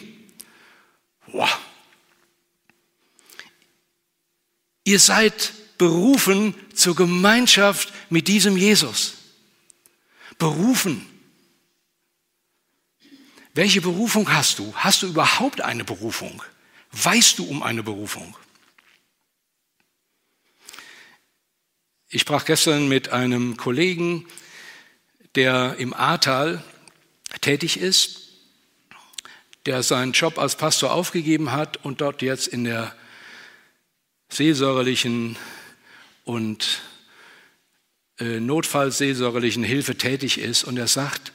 [1.28, 1.50] Wow.
[4.84, 9.16] Ihr seid berufen zur Gemeinschaft mit diesem Jesus.
[10.38, 11.04] Berufen.
[13.56, 14.72] Welche Berufung hast du?
[14.76, 16.44] Hast du überhaupt eine Berufung?
[16.92, 18.38] Weißt du um eine Berufung?
[22.10, 24.28] Ich sprach gestern mit einem Kollegen,
[25.34, 26.64] der im Ahrtal
[27.42, 28.30] tätig ist,
[29.66, 32.96] der seinen Job als Pastor aufgegeben hat und dort jetzt in der
[34.30, 35.38] seelsorgerlichen
[36.24, 36.82] und
[38.20, 40.64] äh, notfallseelsorgerlichen Hilfe tätig ist.
[40.64, 41.32] Und er sagt,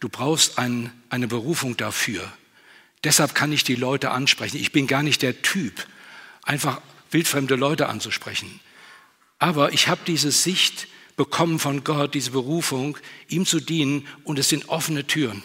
[0.00, 2.32] du brauchst ein, eine Berufung dafür,
[3.04, 4.58] Deshalb kann ich die Leute ansprechen.
[4.58, 5.86] Ich bin gar nicht der Typ,
[6.42, 8.60] einfach wildfremde Leute anzusprechen.
[9.38, 12.96] Aber ich habe diese Sicht bekommen von Gott, diese Berufung,
[13.28, 15.42] ihm zu dienen und es sind offene Türen.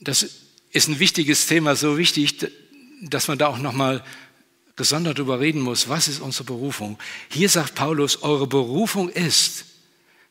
[0.00, 0.26] Das
[0.70, 2.46] ist ein wichtiges Thema, so wichtig,
[3.02, 4.04] dass man da auch nochmal
[4.76, 6.98] gesondert darüber reden muss, was ist unsere Berufung.
[7.30, 9.64] Hier sagt Paulus, eure Berufung ist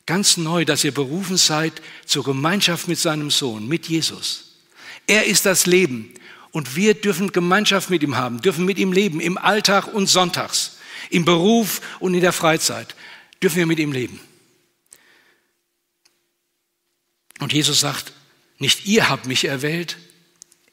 [0.06, 4.56] ganz neu, dass ihr berufen seid zur Gemeinschaft mit seinem Sohn, mit Jesus.
[5.06, 6.14] Er ist das Leben
[6.50, 10.78] und wir dürfen Gemeinschaft mit ihm haben, dürfen mit ihm leben, im Alltag und sonntags,
[11.10, 12.94] im Beruf und in der Freizeit
[13.42, 14.20] dürfen wir mit ihm leben.
[17.40, 18.12] Und Jesus sagt,
[18.58, 19.96] nicht ihr habt mich erwählt,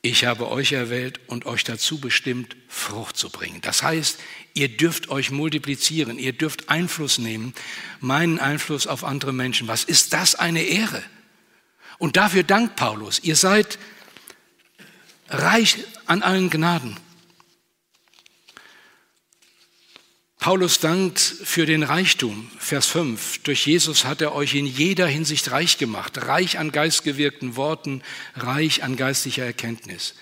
[0.02, 3.60] ich habe euch erwählt und euch dazu bestimmt, Frucht zu bringen.
[3.62, 4.20] Das heißt,
[4.54, 7.54] ihr dürft euch multiplizieren, ihr dürft Einfluss nehmen,
[8.00, 9.68] meinen Einfluss auf andere Menschen.
[9.68, 11.04] Was ist das eine Ehre?
[11.98, 13.20] Und dafür dankt Paulus.
[13.20, 13.78] Ihr seid
[15.28, 16.96] reich an allen Gnaden.
[20.40, 23.40] Paulus dankt für den Reichtum, Vers 5.
[23.44, 28.02] Durch Jesus hat er euch in jeder Hinsicht reich gemacht, reich an geistgewirkten Worten,
[28.38, 30.16] reich an geistlicher Erkenntnis.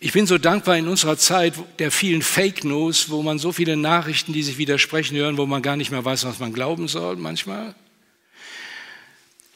[0.00, 3.76] Ich bin so dankbar in unserer Zeit der vielen Fake News, wo man so viele
[3.76, 7.14] Nachrichten, die sich widersprechen, hören, wo man gar nicht mehr weiß, was man glauben soll
[7.14, 7.76] manchmal,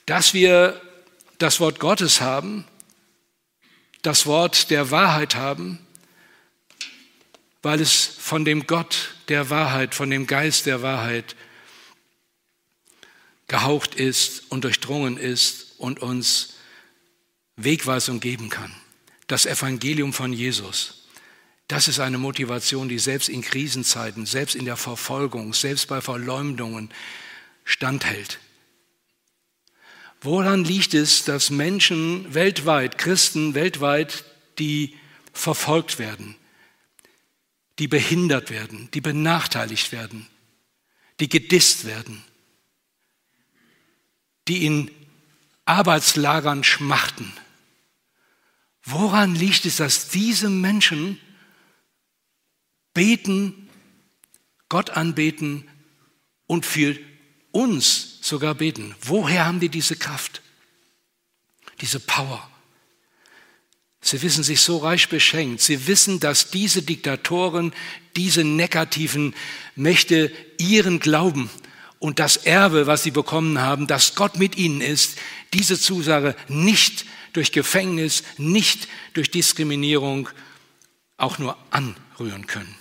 [0.06, 0.80] dass wir
[1.38, 2.64] das Wort Gottes haben,
[4.02, 5.80] das Wort der Wahrheit haben,
[7.66, 11.34] weil es von dem Gott der Wahrheit, von dem Geist der Wahrheit
[13.48, 16.54] gehaucht ist und durchdrungen ist und uns
[17.56, 18.72] Wegweisung geben kann.
[19.26, 21.08] Das Evangelium von Jesus,
[21.66, 26.92] das ist eine Motivation, die selbst in Krisenzeiten, selbst in der Verfolgung, selbst bei Verleumdungen
[27.64, 28.38] standhält.
[30.20, 34.22] Woran liegt es, dass Menschen weltweit, Christen weltweit,
[34.60, 34.96] die
[35.32, 36.36] verfolgt werden,
[37.78, 40.26] die behindert werden, die benachteiligt werden,
[41.20, 42.22] die gedisst werden,
[44.48, 44.90] die in
[45.64, 47.32] Arbeitslagern schmachten.
[48.82, 51.20] Woran liegt es, dass diese Menschen
[52.94, 53.68] beten,
[54.68, 55.68] Gott anbeten
[56.46, 56.98] und für
[57.50, 58.94] uns sogar beten?
[59.00, 60.40] Woher haben die diese Kraft,
[61.80, 62.48] diese Power?
[64.06, 65.60] Sie wissen sich so reich beschenkt.
[65.60, 67.72] Sie wissen, dass diese Diktatoren,
[68.14, 69.34] diese negativen
[69.74, 71.50] Mächte ihren Glauben
[71.98, 75.18] und das Erbe, was sie bekommen haben, dass Gott mit ihnen ist,
[75.52, 80.28] diese Zusage nicht durch Gefängnis, nicht durch Diskriminierung
[81.16, 82.76] auch nur anrühren können.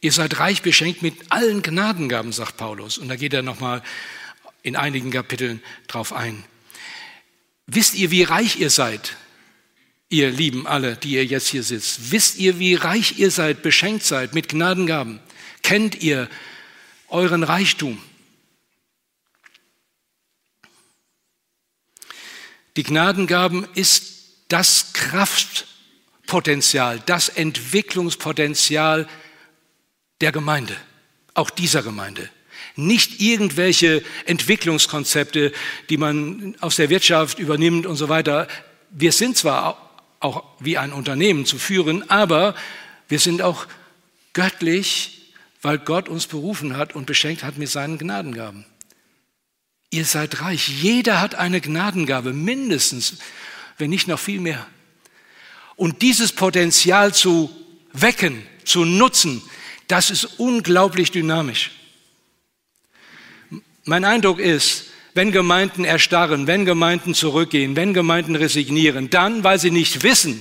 [0.00, 2.98] Ihr seid reich beschenkt mit allen Gnadengaben, sagt Paulus.
[2.98, 3.82] Und da geht er nochmal
[4.62, 6.44] in einigen Kapiteln drauf ein.
[7.66, 9.16] Wisst ihr, wie reich ihr seid?
[10.08, 14.04] Ihr Lieben alle, die ihr jetzt hier sitzt, wisst ihr, wie reich ihr seid, beschenkt
[14.04, 15.20] seid mit Gnadengaben?
[15.62, 16.28] Kennt ihr
[17.08, 18.00] euren Reichtum?
[22.76, 29.08] Die Gnadengaben ist das Kraftpotenzial, das Entwicklungspotenzial
[30.20, 30.76] der Gemeinde,
[31.34, 32.30] auch dieser Gemeinde.
[32.76, 35.52] Nicht irgendwelche Entwicklungskonzepte,
[35.90, 38.46] die man aus der Wirtschaft übernimmt und so weiter.
[38.90, 39.87] Wir sind zwar
[40.20, 42.54] auch wie ein Unternehmen zu führen, aber
[43.08, 43.66] wir sind auch
[44.32, 48.64] göttlich, weil Gott uns berufen hat und beschenkt hat mit seinen Gnadengaben.
[49.90, 50.68] Ihr seid reich.
[50.68, 53.14] Jeder hat eine Gnadengabe, mindestens,
[53.78, 54.66] wenn nicht noch viel mehr.
[55.76, 57.50] Und dieses Potenzial zu
[57.92, 59.42] wecken, zu nutzen,
[59.86, 61.70] das ist unglaublich dynamisch.
[63.84, 64.87] Mein Eindruck ist,
[65.18, 70.40] wenn Gemeinden erstarren, wenn Gemeinden zurückgehen, wenn Gemeinden resignieren, dann, weil sie nicht wissen,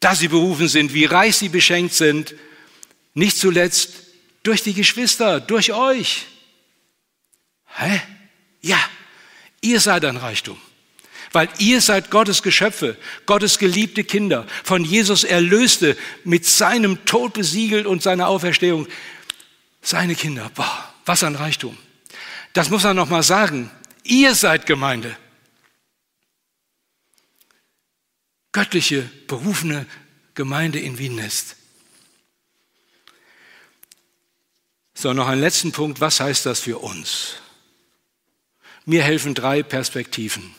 [0.00, 2.34] dass sie berufen sind, wie reich sie beschenkt sind,
[3.14, 4.02] nicht zuletzt
[4.42, 6.26] durch die Geschwister, durch euch.
[7.74, 8.02] Hä?
[8.60, 8.78] Ja,
[9.62, 10.58] ihr seid ein Reichtum,
[11.32, 17.86] weil ihr seid Gottes Geschöpfe, Gottes geliebte Kinder, von Jesus erlöste, mit seinem Tod besiegelt
[17.86, 18.86] und seiner Auferstehung.
[19.80, 21.78] Seine Kinder, boah, was ein Reichtum.
[22.54, 23.70] Das muss er noch mal sagen.
[24.04, 25.16] Ihr seid Gemeinde.
[28.52, 29.86] Göttliche, berufene
[30.34, 31.56] Gemeinde in Wien ist.
[34.94, 36.00] So, noch einen letzten Punkt.
[36.00, 37.34] Was heißt das für uns?
[38.84, 40.54] Mir helfen drei Perspektiven.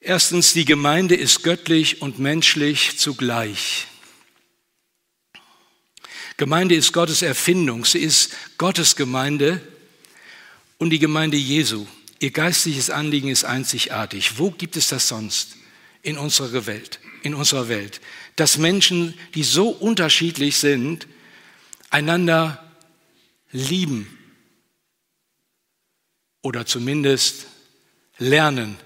[0.00, 3.86] Erstens, die Gemeinde ist göttlich und menschlich zugleich.
[6.36, 7.84] Gemeinde ist Gottes Erfindung.
[7.84, 9.60] Sie ist Gottes Gemeinde
[10.78, 11.86] und die Gemeinde Jesu.
[12.18, 14.38] ihr geistliches Anliegen ist einzigartig.
[14.38, 15.56] Wo gibt es das sonst
[16.02, 17.00] in unserer Welt?
[17.22, 18.00] In unserer Welt,
[18.36, 21.08] dass Menschen, die so unterschiedlich sind,
[21.90, 22.62] einander
[23.50, 24.06] lieben
[26.42, 27.46] oder zumindest
[28.18, 28.76] lernen,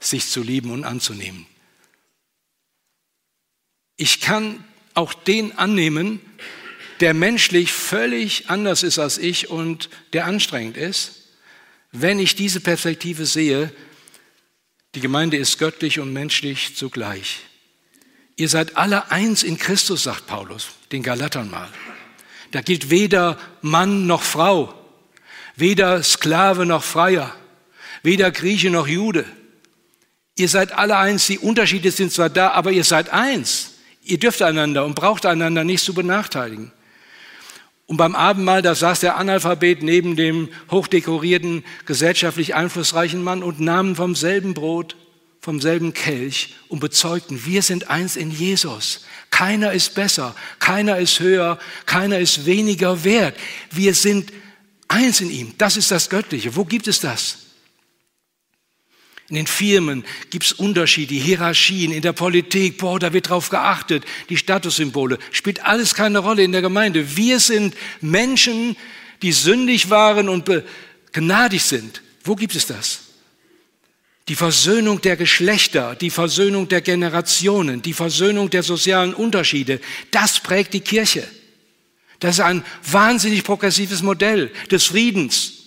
[0.00, 1.46] sich zu lieben und anzunehmen.
[3.96, 6.20] Ich kann auch den annehmen,
[7.02, 11.24] der menschlich völlig anders ist als ich und der anstrengend ist,
[11.90, 13.72] wenn ich diese Perspektive sehe,
[14.94, 17.40] die Gemeinde ist göttlich und menschlich zugleich.
[18.36, 21.68] Ihr seid alle eins in Christus, sagt Paulus, den Galatern mal.
[22.52, 24.72] Da gilt weder Mann noch Frau,
[25.56, 27.34] weder Sklave noch Freier,
[28.04, 29.24] weder Grieche noch Jude.
[30.36, 33.72] Ihr seid alle eins, die Unterschiede sind zwar da, aber ihr seid eins.
[34.04, 36.70] Ihr dürft einander und braucht einander nicht zu benachteiligen.
[37.92, 43.96] Und beim Abendmahl, da saß der Analphabet neben dem hochdekorierten, gesellschaftlich einflussreichen Mann und nahmen
[43.96, 44.96] vom selben Brot,
[45.42, 49.04] vom selben Kelch und bezeugten, wir sind eins in Jesus.
[49.28, 53.36] Keiner ist besser, keiner ist höher, keiner ist weniger wert.
[53.70, 54.32] Wir sind
[54.88, 55.52] eins in ihm.
[55.58, 56.56] Das ist das Göttliche.
[56.56, 57.41] Wo gibt es das?
[59.32, 64.04] In den Firmen gibt es Unterschiede, Hierarchien, in der Politik, boah, da wird drauf geachtet,
[64.28, 67.16] die Statussymbole, spielt alles keine Rolle in der Gemeinde.
[67.16, 68.76] Wir sind Menschen,
[69.22, 72.02] die sündig waren und begnadigt sind.
[72.22, 73.04] Wo gibt es das?
[74.28, 80.74] Die Versöhnung der Geschlechter, die Versöhnung der Generationen, die Versöhnung der sozialen Unterschiede, das prägt
[80.74, 81.26] die Kirche.
[82.20, 85.61] Das ist ein wahnsinnig progressives Modell des Friedens,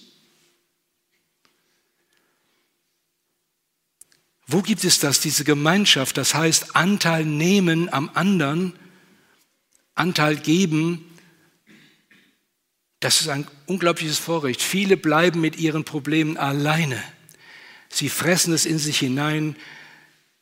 [4.47, 8.73] Wo gibt es das, diese Gemeinschaft, das heißt Anteil nehmen am anderen,
[9.95, 11.03] Anteil geben?
[12.99, 14.62] Das ist ein unglaubliches Vorrecht.
[14.62, 17.01] Viele bleiben mit ihren Problemen alleine.
[17.89, 19.55] Sie fressen es in sich hinein,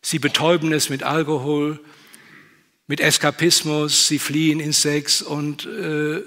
[0.01, 1.79] sie betäuben es mit Alkohol,
[2.87, 6.21] mit Eskapismus, sie fliehen in Sex und äh,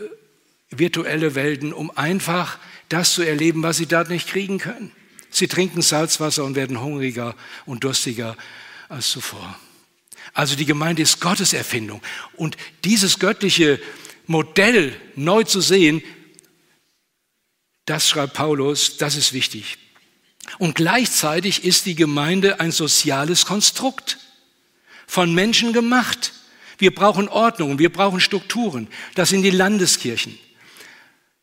[0.71, 2.59] virtuelle Welten, um einfach
[2.89, 4.93] das zu erleben, was sie dort nicht kriegen können.
[5.37, 7.35] Sie trinken Salzwasser und werden hungriger
[7.67, 8.39] und durstiger
[8.89, 9.61] als zuvor.
[10.33, 12.01] Also die Gemeinde ist Gottes Erfindung.
[12.37, 13.79] Und dieses göttliche
[14.27, 16.03] Modell neu zu sehen,
[17.85, 19.77] das schreibt Paulus, das ist wichtig.
[20.57, 24.19] Und gleichzeitig ist die Gemeinde ein soziales Konstrukt,
[25.07, 26.33] von Menschen gemacht.
[26.79, 28.89] Wir brauchen Ordnung, wir brauchen Strukturen.
[29.15, 30.39] Das sind die Landeskirchen,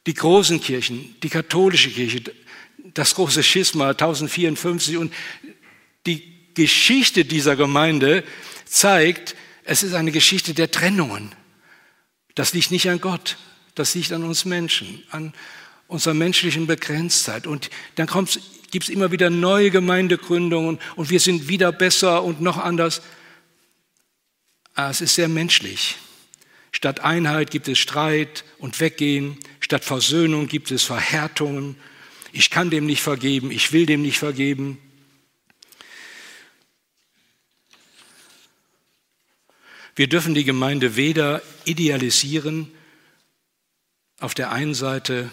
[0.08, 2.24] die großen Kirchen, die katholische Kirche,
[2.94, 5.14] das große Schisma 1054 und
[6.06, 8.24] die Geschichte dieser Gemeinde
[8.66, 11.32] zeigt, es ist eine Geschichte der Trennungen.
[12.36, 13.38] Das liegt nicht an Gott,
[13.76, 15.34] das liegt an uns Menschen, an
[15.88, 17.48] unserer menschlichen Begrenztheit.
[17.48, 18.08] Und dann
[18.72, 23.02] gibt es immer wieder neue Gemeindegründungen und wir sind wieder besser und noch anders.
[24.76, 25.98] Ah, es ist sehr menschlich.
[26.72, 29.38] Statt Einheit gibt es Streit und Weggehen.
[29.60, 31.76] Statt Versöhnung gibt es Verhärtungen
[32.34, 34.80] ich kann dem nicht vergeben, ich will dem nicht vergeben.
[39.96, 42.72] Wir dürfen die Gemeinde weder idealisieren
[44.20, 45.32] auf der einen Seite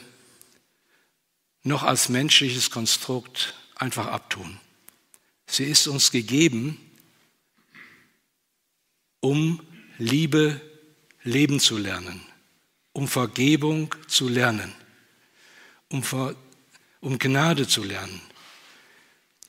[1.62, 4.60] noch als menschliches Konstrukt einfach abtun.
[5.46, 6.76] Sie ist uns gegeben,
[9.20, 10.60] um Liebe
[11.22, 12.20] leben zu lernen,
[12.92, 14.74] um Vergebung zu lernen,
[15.88, 16.36] um Ver
[17.00, 18.20] um Gnade zu lernen,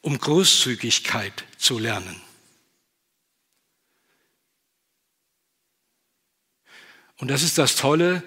[0.01, 2.19] um Großzügigkeit zu lernen.
[7.17, 8.23] Und das ist das Tolle,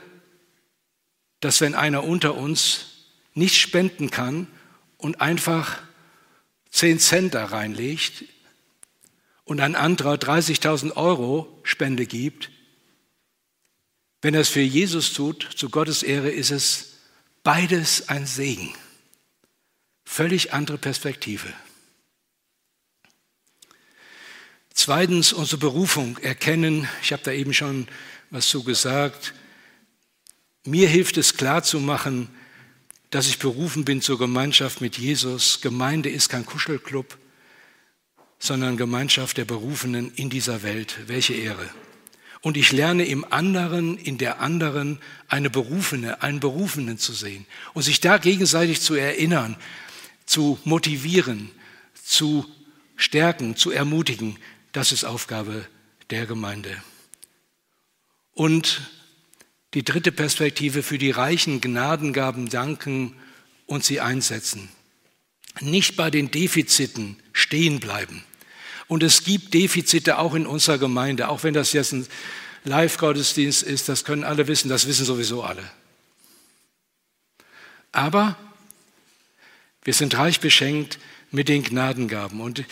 [1.41, 2.87] dass wenn einer unter uns
[3.35, 4.47] nicht spenden kann
[4.99, 5.83] und einfach
[6.71, 8.25] 10 Cent da reinlegt
[9.45, 12.51] und ein anderer 30.000 Euro Spende gibt,
[14.23, 16.95] wenn er es für Jesus tut, zu Gottes Ehre, ist es
[17.43, 18.75] beides ein Segen.
[20.15, 21.53] Völlig andere Perspektive.
[24.73, 26.89] Zweitens unsere Berufung erkennen.
[27.03, 27.89] Ich habe da eben schon
[28.31, 29.35] was zu gesagt.
[30.65, 32.29] Mir hilft es klarzumachen,
[33.11, 35.61] dass ich berufen bin zur Gemeinschaft mit Jesus.
[35.63, 37.19] Gemeinde ist kein Kuschelclub,
[38.39, 40.97] sondern Gemeinschaft der Berufenen in dieser Welt.
[41.09, 41.69] Welche Ehre.
[42.41, 47.83] Und ich lerne im anderen, in der anderen eine Berufene, einen Berufenen zu sehen und
[47.83, 49.57] sich da gegenseitig zu erinnern,
[50.27, 51.51] zu motivieren,
[52.05, 52.47] zu
[52.97, 54.39] stärken, zu ermutigen,
[54.73, 55.67] das ist Aufgabe
[56.11, 56.83] der Gemeinde.
[58.33, 58.91] Und
[59.75, 63.17] die dritte Perspektive für die reichen Gnadengaben danken
[63.67, 64.69] und sie einsetzen.
[65.61, 68.25] nicht bei den Defiziten stehen bleiben.
[68.89, 72.07] Und es gibt Defizite auch in unserer Gemeinde, auch wenn das jetzt ein
[72.65, 75.63] Live-Gottesdienst ist, das können alle wissen, das wissen sowieso alle.
[77.93, 78.37] Aber
[79.85, 80.99] wir sind reich beschenkt
[81.31, 82.41] mit den Gnadengaben.
[82.41, 82.65] Und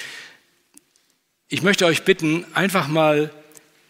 [1.49, 3.31] ich möchte euch bitten, einfach mal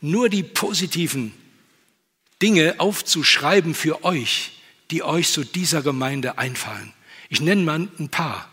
[0.00, 1.32] nur die positiven
[2.42, 4.60] Dinge aufzuschreiben für euch,
[4.90, 6.92] die euch zu dieser Gemeinde einfallen.
[7.28, 8.50] Ich nenne mal ein paar.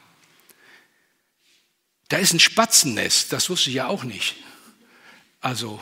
[2.08, 4.36] Da ist ein Spatzennest, das wusste ich ja auch nicht.
[5.42, 5.82] Also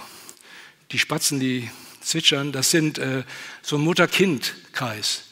[0.91, 1.69] die Spatzen, die
[2.01, 3.23] zwitschern, das sind äh,
[3.61, 5.25] so ein Mutter-Kind-Kreis.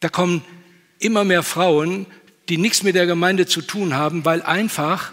[0.00, 0.44] Da kommen
[0.98, 2.06] immer mehr Frauen,
[2.48, 5.12] die nichts mit der Gemeinde zu tun haben, weil einfach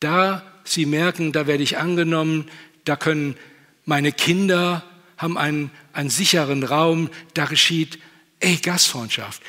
[0.00, 2.50] da sie merken, da werde ich angenommen,
[2.84, 3.36] da können
[3.84, 4.84] meine Kinder
[5.16, 7.98] haben einen, einen sicheren Raum, da geschieht
[8.40, 9.42] ey, Gastfreundschaft.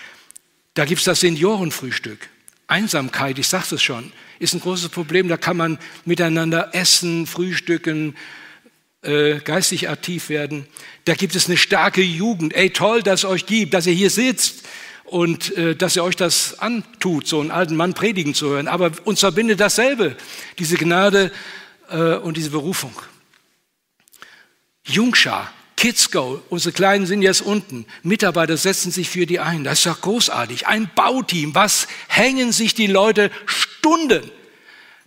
[0.74, 2.30] Da gibt es das Seniorenfrühstück.
[2.68, 5.28] Einsamkeit, ich sagte es schon, ist ein großes Problem.
[5.28, 8.16] Da kann man miteinander essen, frühstücken,
[9.02, 10.66] äh, geistig aktiv werden.
[11.06, 12.54] Da gibt es eine starke Jugend.
[12.54, 14.66] Ey, toll, dass es euch gibt, dass ihr hier sitzt
[15.12, 18.70] und äh, dass ihr euch das antut, so einen alten Mann predigen zu hören.
[18.70, 20.16] Aber uns verbindet dasselbe,
[20.58, 21.32] diese Gnade
[21.90, 22.94] äh, und diese Berufung.
[24.86, 27.86] Jungschar, Kids Go, unsere Kleinen sind jetzt unten.
[28.04, 29.66] Mitarbeiter setzen sich für die ein.
[29.66, 30.68] Das ist doch großartig.
[30.68, 31.54] Ein Bauteam.
[31.54, 34.24] Was hängen sich die Leute Stunden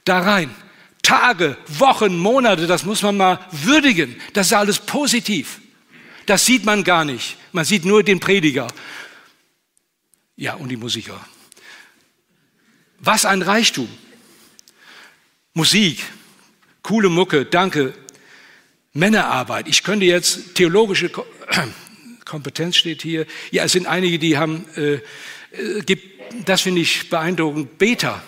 [0.04, 0.54] da rein?
[1.02, 4.16] Tage, Wochen, Monate, das muss man mal würdigen.
[4.34, 5.60] Das ist alles positiv.
[6.26, 7.38] Das sieht man gar nicht.
[7.52, 8.66] Man sieht nur den Prediger.
[10.36, 11.24] Ja, und die Musiker.
[12.98, 13.88] Was ein Reichtum.
[15.52, 16.02] Musik,
[16.82, 17.94] coole Mucke, danke,
[18.92, 19.68] Männerarbeit.
[19.68, 21.10] Ich könnte jetzt theologische
[22.24, 23.26] Kompetenz steht hier.
[23.50, 24.94] Ja, es sind einige, die haben, äh,
[25.52, 28.22] äh, gibt, das finde ich beeindruckend, Beter.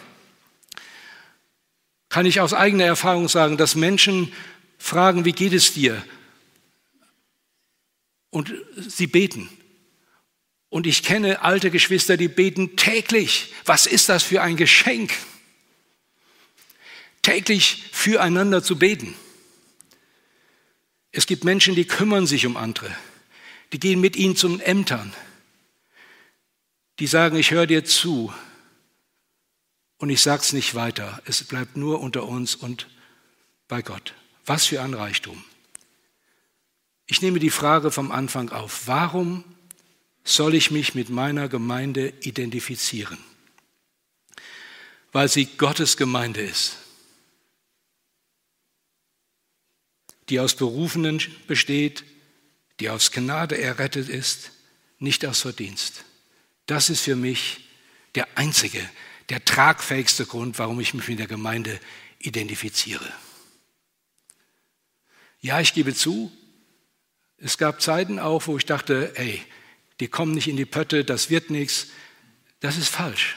[2.08, 4.32] Kann ich aus eigener Erfahrung sagen, dass Menschen
[4.78, 6.04] fragen, wie geht es dir?
[8.30, 9.48] Und sie beten.
[10.68, 13.52] Und ich kenne alte Geschwister, die beten täglich.
[13.64, 15.12] Was ist das für ein Geschenk?
[17.22, 19.14] Täglich füreinander zu beten.
[21.12, 22.94] Es gibt Menschen, die kümmern sich um andere.
[23.72, 25.12] Die gehen mit ihnen zum Ämtern.
[26.98, 28.32] Die sagen, ich höre dir zu
[29.98, 31.22] und ich sage es nicht weiter.
[31.24, 32.88] Es bleibt nur unter uns und
[33.68, 34.14] bei Gott.
[34.44, 35.42] Was für ein Reichtum.
[37.06, 38.86] Ich nehme die Frage vom Anfang auf.
[38.86, 39.44] Warum
[40.26, 43.16] soll ich mich mit meiner Gemeinde identifizieren?
[45.12, 46.76] Weil sie Gottes Gemeinde ist.
[50.28, 52.04] die aus Berufenen besteht,
[52.80, 54.50] die aus Gnade errettet ist,
[54.98, 56.04] nicht aus Verdienst.
[56.66, 57.68] Das ist für mich
[58.14, 58.80] der einzige,
[59.28, 61.78] der tragfähigste Grund, warum ich mich mit der Gemeinde
[62.18, 63.12] identifiziere.
[65.40, 66.32] Ja, ich gebe zu,
[67.38, 69.42] es gab Zeiten auch, wo ich dachte, ey,
[70.00, 71.88] die kommen nicht in die Pötte, das wird nichts.
[72.60, 73.36] Das ist falsch.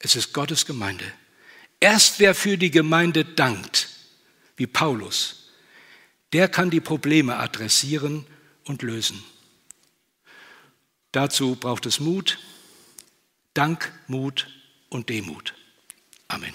[0.00, 1.04] Es ist Gottes Gemeinde.
[1.80, 3.88] Erst wer für die Gemeinde dankt,
[4.56, 5.50] wie Paulus,
[6.32, 8.26] der kann die Probleme adressieren
[8.64, 9.22] und lösen.
[11.12, 12.38] Dazu braucht es Mut,
[13.54, 14.46] Dank, Mut
[14.88, 15.54] und Demut.
[16.28, 16.54] Amen.